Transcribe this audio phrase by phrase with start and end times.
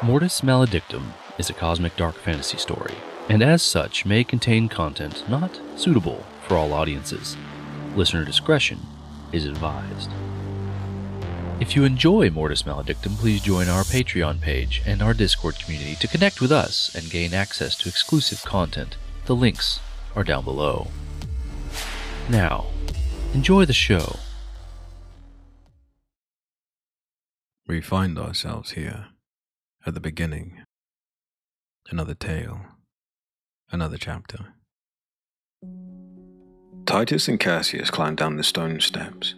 [0.00, 1.02] Mortis Maledictum
[1.38, 2.94] is a cosmic dark fantasy story,
[3.28, 7.36] and as such may contain content not suitable for all audiences.
[7.96, 8.78] Listener discretion
[9.32, 10.08] is advised.
[11.58, 16.06] If you enjoy Mortis Maledictum, please join our Patreon page and our Discord community to
[16.06, 18.96] connect with us and gain access to exclusive content.
[19.24, 19.80] The links
[20.14, 20.86] are down below.
[22.28, 22.66] Now,
[23.34, 24.20] enjoy the show.
[27.66, 29.06] We find ourselves here
[29.88, 30.62] at the beginning.
[31.88, 32.60] Another tale,
[33.72, 34.52] another chapter.
[36.84, 39.34] Titus and Cassius climbed down the stone steps,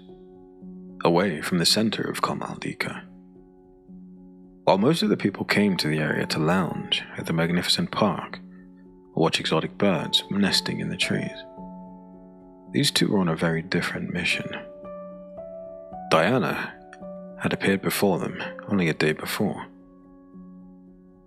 [1.05, 3.05] away from the center of Kom Aldica.
[4.65, 8.41] While most of the people came to the area to lounge at the magnificent park
[9.15, 11.45] or watch exotic birds nesting in the trees,
[12.73, 14.51] these two were on a very different mission.
[16.11, 16.75] Diana
[17.39, 19.70] had appeared before them only a day before.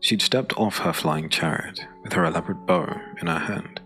[0.04, 3.80] She'd stepped off her flying chariot with her elaborate bow in her hand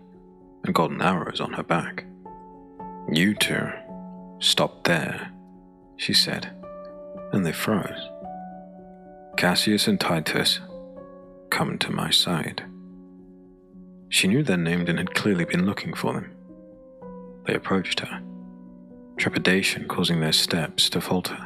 [0.64, 2.06] and golden arrows on her back.
[3.12, 3.70] You two,
[4.40, 5.30] stop there,
[5.96, 6.50] she said,
[7.32, 8.08] and they froze.
[9.36, 10.58] Cassius and Titus,
[11.50, 12.64] come to my side.
[14.08, 16.32] She knew their names and had clearly been looking for them.
[17.46, 18.20] They approached her,
[19.18, 21.38] trepidation causing their steps to falter.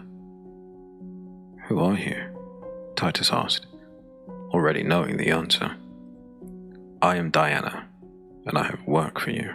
[1.68, 2.24] Who are you?
[2.96, 3.66] Titus asked
[4.52, 5.76] already knowing the answer.
[7.00, 7.88] I am Diana,
[8.46, 9.54] and I have work for you.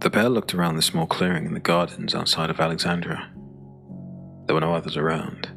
[0.00, 3.30] The pair looked around the small clearing in the gardens outside of Alexandria.
[4.46, 5.48] There were no others around.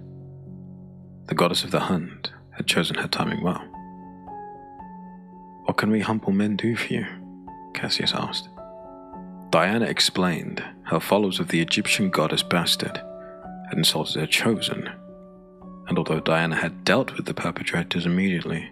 [1.28, 3.64] The goddess of the hunt had chosen her timing well.
[5.66, 7.06] What can we humble men do for you?
[7.74, 8.48] Cassius asked.
[9.50, 13.04] Diana explained how followers of the Egyptian goddess Bastet
[13.70, 14.90] had insulted her chosen
[15.88, 18.72] and although Diana had dealt with the perpetrators immediately,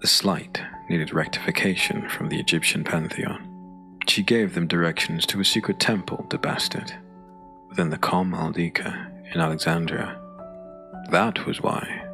[0.00, 3.48] the slight needed rectification from the Egyptian pantheon.
[4.08, 6.92] She gave them directions to a secret temple to Bastet
[7.68, 10.20] within the Kom Aldica in Alexandria.
[11.10, 12.04] That was why,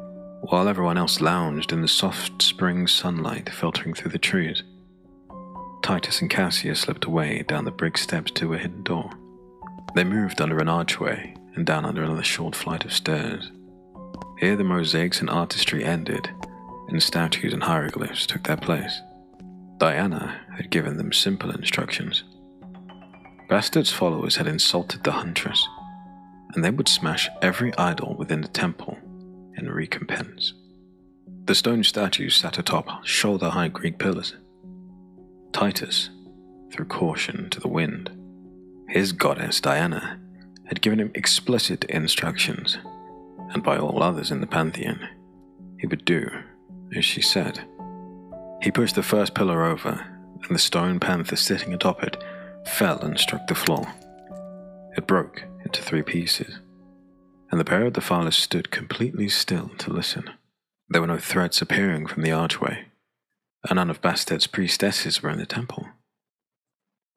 [0.41, 4.63] while everyone else lounged in the soft spring sunlight filtering through the trees,
[5.81, 9.09] Titus and Cassius slipped away down the brick steps to a hidden door.
[9.95, 13.51] They moved under an archway and down under another short flight of stairs.
[14.39, 16.29] Here the mosaics and artistry ended,
[16.87, 19.01] and statues and hieroglyphs took their place.
[19.79, 22.23] Diana had given them simple instructions.
[23.49, 25.67] Bastet's followers had insulted the huntress,
[26.55, 28.97] and they would smash every idol within the temple
[29.57, 30.53] in recompense.
[31.43, 34.35] The stone statues sat atop shoulder high Greek pillars.
[35.51, 36.11] Titus
[36.71, 38.09] threw caution to the wind.
[38.87, 40.17] His goddess Diana
[40.63, 42.77] had given him explicit instructions
[43.53, 45.07] and by all others in the pantheon,
[45.79, 46.29] he would do
[46.95, 47.59] as she said.
[48.61, 50.05] He pushed the first pillar over,
[50.43, 52.21] and the stone panther sitting atop it
[52.65, 53.87] fell and struck the floor.
[54.97, 56.59] It broke into three pieces,
[57.51, 60.29] and the pair of the defilers stood completely still to listen.
[60.89, 62.85] There were no threats appearing from the archway,
[63.69, 65.87] and none of Bastet's priestesses were in the temple.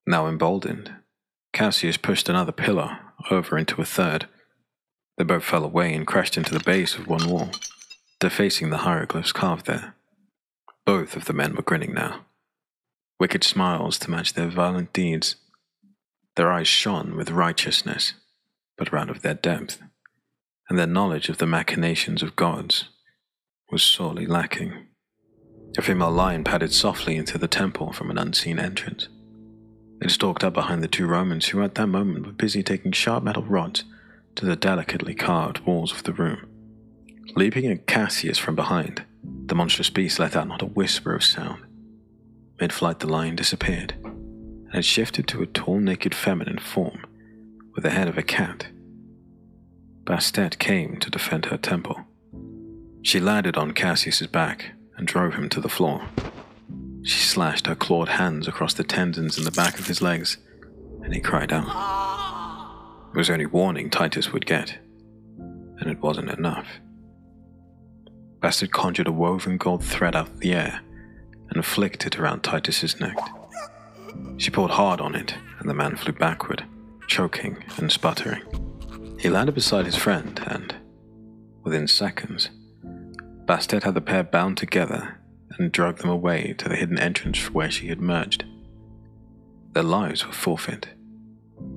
[0.07, 0.93] Now emboldened,
[1.53, 2.99] Cassius pushed another pillar
[3.31, 4.27] over into a third,
[5.23, 7.51] they boat fell away and crashed into the base of one wall,
[8.19, 9.95] defacing the hieroglyphs carved there.
[10.85, 12.27] Both of the men were grinning now,
[13.21, 15.37] wicked smiles to match their violent deeds.
[16.35, 18.15] Their eyes shone with righteousness,
[18.77, 19.81] but out of their depth,
[20.69, 22.89] and their knowledge of the machinations of gods
[23.71, 24.89] was sorely lacking.
[25.79, 29.09] A female lion padded softly into the temple from an unseen entrance.
[30.01, 33.23] It stalked up behind the two Romans who at that moment were busy taking sharp
[33.23, 33.85] metal rods
[34.37, 36.47] to the delicately carved walls of the room.
[37.37, 39.05] Leaping at Cassius from behind,
[39.47, 41.65] the monstrous beast let out not a whisper of sound.
[42.61, 47.05] Mid flight, the lion disappeared, and had shifted to a tall, naked feminine form
[47.75, 48.67] with the head of a cat.
[50.05, 52.01] Bastet came to defend her temple.
[53.03, 56.07] She landed on Cassius's back and drove him to the floor.
[57.03, 60.39] She slashed her clawed hands across the tendons in the back of his legs,
[61.03, 62.12] and he cried out.
[63.13, 64.79] It was only warning Titus would get,
[65.37, 66.67] and it wasn't enough.
[68.41, 70.81] Bastet conjured a woven gold thread out of the air
[71.51, 73.19] and flicked it around Titus's neck.
[74.39, 76.65] She pulled hard on it, and the man flew backward,
[77.07, 78.43] choking and sputtering.
[79.19, 80.75] He landed beside his friend, and
[81.65, 82.49] within seconds,
[83.45, 85.19] Bastet had the pair bound together
[85.59, 88.47] and dragged them away to the hidden entrance where she had merged.
[89.73, 90.89] Their lives were forfeit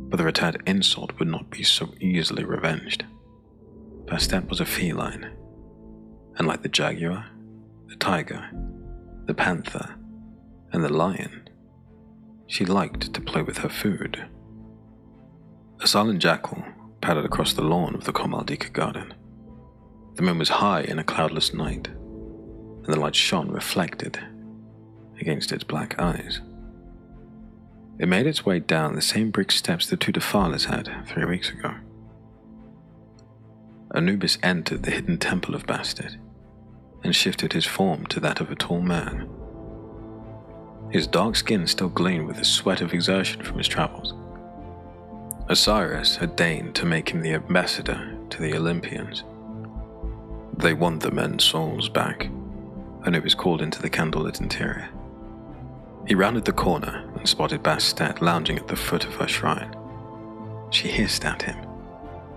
[0.10, 3.06] but the returned insult would not be so easily revenged.
[4.06, 5.30] Bastet was a feline,
[6.38, 7.26] and like the jaguar,
[7.88, 8.50] the tiger,
[9.26, 9.96] the panther,
[10.72, 11.50] and the lion,
[12.48, 14.28] she liked to play with her food.
[15.82, 16.64] A silent jackal
[17.02, 19.14] padded across the lawn of the Komaldika garden.
[20.16, 24.20] The moon was high in a cloudless night, and the light shone reflected
[25.20, 26.42] against its black eyes.
[27.98, 31.50] It made its way down the same brick steps the two defilers had three weeks
[31.50, 31.76] ago.
[33.94, 36.18] Anubis entered the hidden temple of Bastet
[37.04, 39.30] and shifted his form to that of a tall man.
[40.92, 44.14] His dark skin still gleamed with the sweat of exertion from his travels.
[45.48, 49.24] Osiris had deigned to make him the ambassador to the Olympians.
[50.58, 52.30] They want the men's souls back,
[53.06, 54.90] Anubis called into the candlelit interior.
[56.08, 59.76] He rounded the corner and spotted Bastet lounging at the foot of her shrine.
[60.70, 61.58] She hissed at him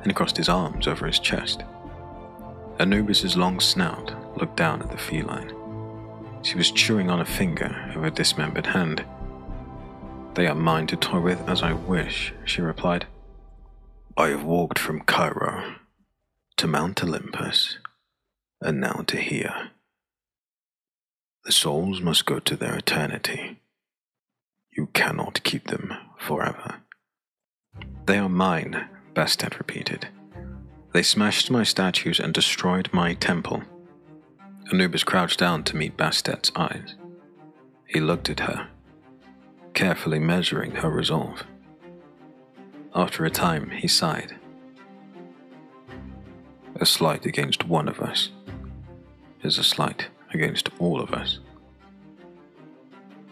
[0.02, 1.64] and crossed his arms over his chest.
[2.78, 5.54] Anubis's long snout looked down at the feline.
[6.42, 9.04] She was chewing on a finger of a dismembered hand.
[10.34, 13.06] They are mine to toy with as I wish, she replied.
[14.16, 15.74] I have walked from Cairo
[16.56, 17.78] to Mount Olympus,
[18.60, 19.70] and now to here.
[21.48, 23.58] The souls must go to their eternity.
[24.76, 26.82] You cannot keep them forever.
[28.04, 30.08] They are mine, Bastet repeated.
[30.92, 33.62] They smashed my statues and destroyed my temple.
[34.70, 36.96] Anubis crouched down to meet Bastet's eyes.
[37.86, 38.68] He looked at her,
[39.72, 41.44] carefully measuring her resolve.
[42.94, 44.36] After a time, he sighed.
[46.78, 48.32] A slight against one of us
[49.42, 51.40] is a slight against all of us.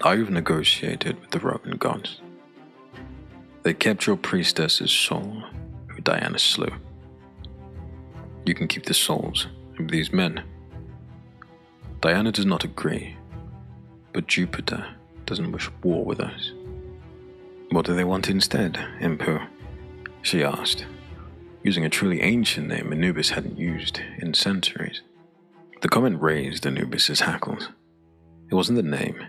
[0.02, 2.20] I've negotiated with the Roman gods.
[3.62, 5.42] They kept your priestess's soul,
[5.88, 6.72] who Diana slew.
[8.44, 9.48] You can keep the souls
[9.78, 10.42] of these men.
[12.00, 13.16] Diana does not agree,
[14.12, 14.86] but Jupiter
[15.24, 16.52] doesn't wish war with us.
[17.70, 19.44] What do they want instead, Inpu?
[20.22, 20.86] She asked,
[21.64, 25.02] using a truly ancient name Anubis hadn't used in centuries.
[25.86, 27.68] The comment raised Anubis's hackles.
[28.50, 29.24] It wasn't the name.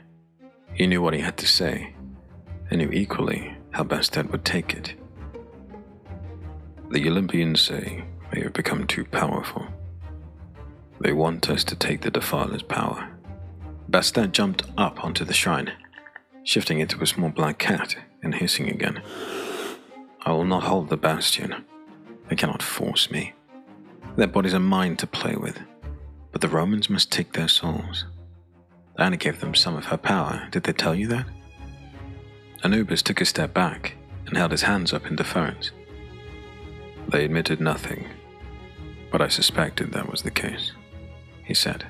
[0.73, 1.93] He knew what he had to say,
[2.71, 4.95] and knew equally how Bastet would take it.
[6.89, 9.67] The Olympians say we have become too powerful.
[10.99, 13.07] They want us to take the Defiler's power.
[13.91, 15.71] Bastet jumped up onto the shrine,
[16.43, 19.03] shifting into a small black cat and hissing again.
[20.25, 21.65] I will not hold the bastion.
[22.29, 23.35] They cannot force me.
[24.15, 25.59] Their bodies are mine to play with,
[26.31, 28.05] but the Romans must take their souls.
[28.97, 30.47] Diana gave them some of her power.
[30.51, 31.25] Did they tell you that?
[32.63, 33.93] Anubis took a step back
[34.25, 35.71] and held his hands up in deference.
[37.07, 38.07] They admitted nothing,
[39.11, 40.73] but I suspected that was the case,
[41.45, 41.85] he said,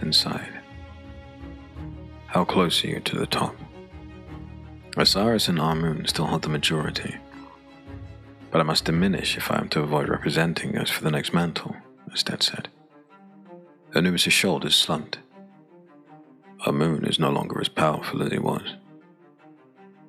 [0.00, 0.60] and sighed.
[2.28, 3.54] How close are you to the top?
[4.96, 7.16] Osiris and Amun still hold the majority,
[8.50, 11.76] but I must diminish if I am to avoid representing us for the next mantle,
[12.10, 12.68] Bastet said.
[13.94, 15.18] Anubis' shoulders slumped.
[16.66, 18.76] Amun is no longer as powerful as he was.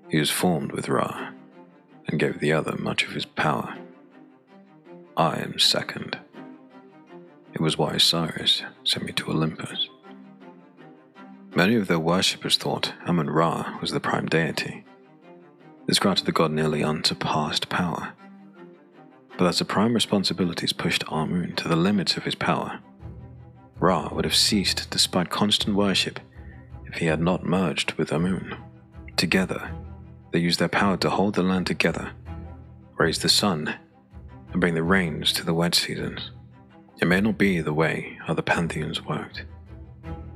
[0.09, 1.31] He was formed with Ra
[2.07, 3.75] and gave the other much of his power.
[5.17, 6.17] I am second.
[7.53, 9.89] It was why Osiris sent me to Olympus.
[11.53, 14.85] Many of their worshippers thought Amun Ra was the prime deity.
[15.87, 18.13] This granted the god nearly unsurpassed power.
[19.37, 22.79] But as the prime responsibilities pushed Amun to the limits of his power,
[23.83, 26.19] Ra would have ceased despite constant worship
[26.85, 28.55] if he had not merged with Amun.
[29.17, 29.71] Together,
[30.31, 32.11] they used their power to hold the land together,
[32.97, 33.75] raise the sun,
[34.51, 36.31] and bring the rains to the wet seasons.
[37.01, 39.43] It may not be the way other pantheons worked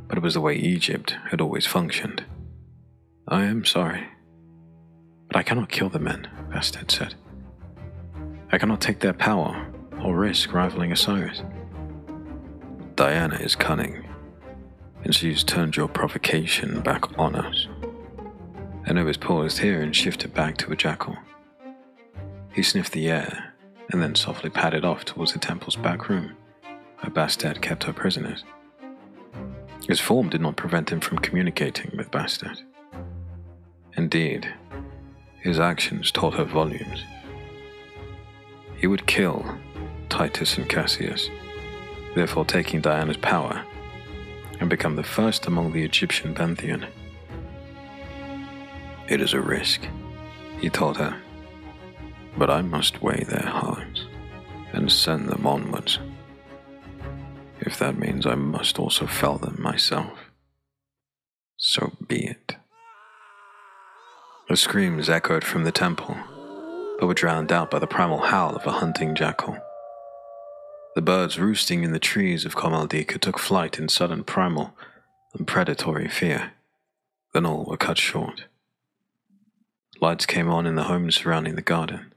[0.07, 2.23] but it was the way Egypt had always functioned.
[3.27, 4.07] I am sorry,
[5.27, 7.15] but I cannot kill the men, Bastet said.
[8.51, 9.67] I cannot take their power
[10.01, 11.43] or risk rivaling Osiris.
[12.97, 14.09] Diana is cunning,
[15.03, 17.67] and she's turned your provocation back on us.
[18.87, 21.15] Anubis paused here and shifted back to a jackal.
[22.51, 23.53] He sniffed the air
[23.91, 26.35] and then softly padded off towards the temple's back room,
[26.99, 28.43] where Bastet kept her prisoners.
[29.87, 32.63] His form did not prevent him from communicating with Bastet.
[33.95, 34.51] Indeed,
[35.43, 37.03] his actions told her volumes.
[38.75, 39.45] He would kill
[40.09, 41.29] Titus and Cassius,
[42.15, 43.63] therefore taking Diana's power,
[44.59, 46.87] and become the first among the Egyptian pantheon.
[49.07, 49.87] It is a risk,
[50.59, 51.21] he told her,
[52.37, 54.05] but I must weigh their hearts
[54.73, 55.99] and send them onwards.
[57.59, 60.31] if that means I must also fell them myself.
[61.57, 62.55] So be it.
[64.47, 66.15] The screams echoed from the temple,
[66.99, 69.57] but were drowned out by the primal howl of a hunting jackal.
[70.97, 74.75] The birds roosting in the trees of Komaldika took flight in sudden primal
[75.35, 76.53] and predatory fear.
[77.35, 78.45] Then all were cut short.
[80.01, 82.15] Lights came on in the homes surrounding the garden,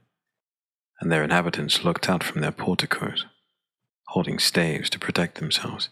[0.99, 3.27] and their inhabitants looked out from their porticos,
[4.07, 5.89] holding staves to protect themselves.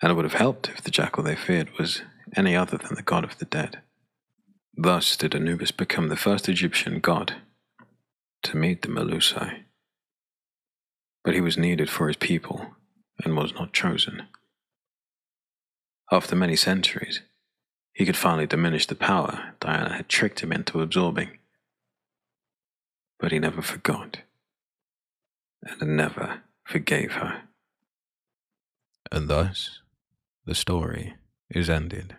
[0.00, 2.00] And it would have helped if the jackal they feared was
[2.34, 3.82] any other than the god of the dead.
[4.74, 7.34] Thus did Anubis become the first Egyptian god
[8.44, 9.65] to meet the Melusai.
[11.26, 12.76] But he was needed for his people
[13.24, 14.28] and was not chosen.
[16.12, 17.20] After many centuries,
[17.92, 21.38] he could finally diminish the power Diana had tricked him into absorbing.
[23.18, 24.18] But he never forgot,
[25.62, 27.42] and never forgave her.
[29.10, 29.80] And thus,
[30.44, 31.16] the story
[31.50, 32.18] is ended.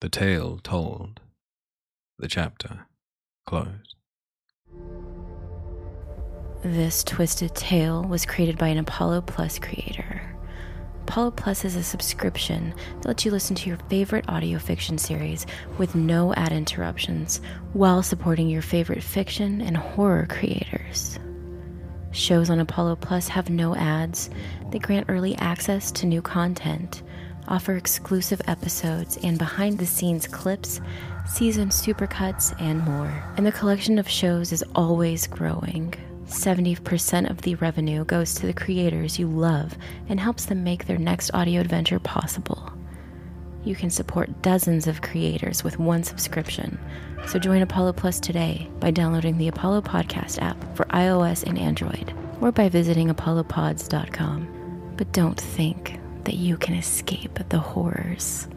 [0.00, 1.18] The tale told,
[2.16, 2.86] the chapter
[3.44, 3.96] closed.
[6.62, 10.20] This twisted tale was created by an Apollo Plus creator.
[11.04, 15.46] Apollo Plus is a subscription that lets you listen to your favorite audio fiction series
[15.78, 17.40] with no ad interruptions
[17.72, 21.18] while supporting your favorite fiction and horror creators.
[22.12, 24.28] Shows on Apollo Plus have no ads,
[24.70, 27.02] they grant early access to new content,
[27.48, 30.82] offer exclusive episodes and behind the scenes clips,
[31.26, 33.24] season supercuts, and more.
[33.38, 35.94] And the collection of shows is always growing.
[36.30, 39.76] 70% of the revenue goes to the creators you love
[40.08, 42.72] and helps them make their next audio adventure possible.
[43.64, 46.78] You can support dozens of creators with one subscription.
[47.26, 52.14] So join Apollo Plus today by downloading the Apollo Podcast app for iOS and Android
[52.40, 54.94] or by visiting apollopods.com.
[54.96, 58.48] But don't think that you can escape the horrors.